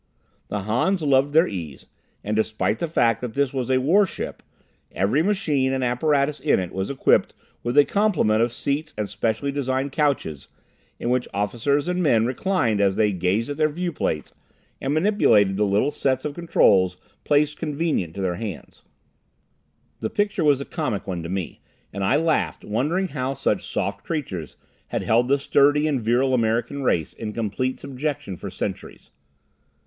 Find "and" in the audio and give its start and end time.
2.23-2.35, 5.73-5.83, 8.97-9.07, 11.87-12.01, 14.81-14.91, 21.93-22.03, 25.87-26.01